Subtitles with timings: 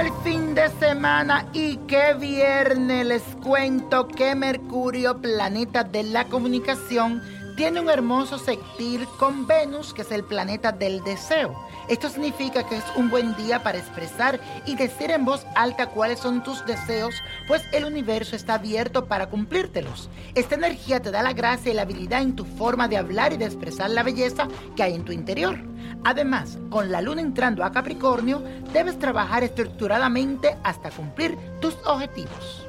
[0.00, 7.22] El fin de semana y qué viernes les cuento que Mercurio, planeta de la comunicación,
[7.56, 11.54] tiene un hermoso sextil con Venus, que es el planeta del deseo.
[11.88, 16.18] Esto significa que es un buen día para expresar y decir en voz alta cuáles
[16.18, 17.14] son tus deseos,
[17.46, 20.10] pues el universo está abierto para cumplírtelos.
[20.34, 23.36] Esta energía te da la gracia y la habilidad en tu forma de hablar y
[23.36, 25.73] de expresar la belleza que hay en tu interior.
[26.04, 28.42] Además, con la luna entrando a Capricornio,
[28.74, 32.66] debes trabajar estructuradamente hasta cumplir tus objetivos.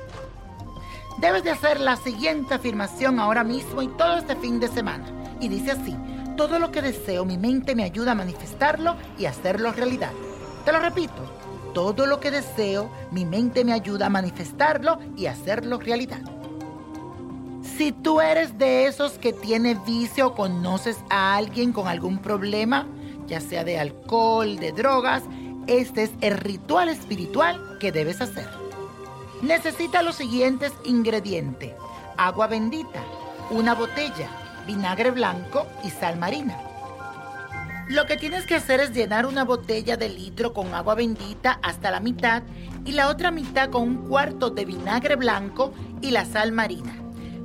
[1.19, 5.05] Debes de hacer la siguiente afirmación ahora mismo y todo este fin de semana.
[5.41, 5.95] Y dice así,
[6.37, 10.11] todo lo que deseo mi mente me ayuda a manifestarlo y hacerlo realidad.
[10.63, 11.13] Te lo repito,
[11.73, 16.21] todo lo que deseo mi mente me ayuda a manifestarlo y hacerlo realidad.
[17.77, 22.87] Si tú eres de esos que tiene vicio o conoces a alguien con algún problema,
[23.27, 25.23] ya sea de alcohol, de drogas,
[25.67, 28.47] este es el ritual espiritual que debes hacer.
[29.41, 31.73] Necesita los siguientes ingredientes.
[32.17, 33.03] Agua bendita,
[33.49, 34.29] una botella,
[34.65, 36.57] vinagre blanco y sal marina.
[37.87, 41.91] Lo que tienes que hacer es llenar una botella de litro con agua bendita hasta
[41.91, 42.41] la mitad
[42.83, 46.95] y la otra mitad con un cuarto de vinagre blanco y la sal marina.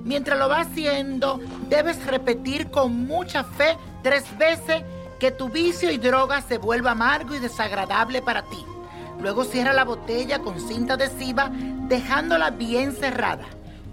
[0.04, 4.82] Mientras lo vas haciendo, debes repetir con mucha fe tres veces
[5.20, 8.64] que tu vicio y droga se vuelva amargo y desagradable para ti.
[9.20, 13.44] Luego cierra la botella con cinta adhesiva dejándola bien cerrada.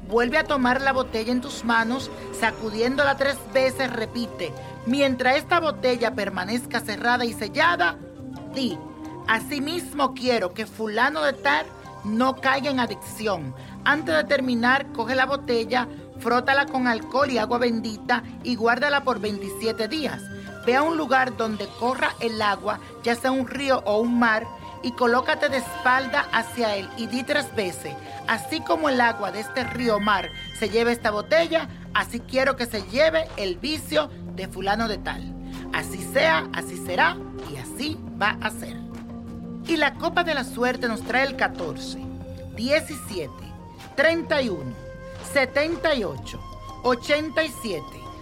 [0.08, 4.54] Vuelve a tomar la botella en tus manos, sacudiéndola tres veces, repite,
[4.86, 7.98] mientras esta botella permanezca cerrada y sellada,
[8.54, 8.78] di,
[9.28, 11.66] asimismo quiero que fulano de tal
[12.06, 13.54] no caiga en adicción.
[13.84, 15.90] Antes de terminar, coge la botella,
[16.20, 20.22] frótala con alcohol y agua bendita y guárdala por 27 días.
[20.68, 24.46] Ve a un lugar donde corra el agua, ya sea un río o un mar,
[24.84, 27.96] y colócate de espalda hacia él y di tres veces,
[28.28, 30.30] así como el agua de este río mar
[30.60, 35.34] se lleva esta botella, así quiero que se lleve el vicio de fulano de tal.
[35.72, 37.16] Así sea, así será
[37.50, 38.76] y así va a ser.
[39.68, 41.98] Y la copa de la suerte nos trae el 14,
[42.58, 43.32] 17,
[43.96, 44.74] 31,
[45.32, 46.40] 78,
[46.84, 48.07] 87,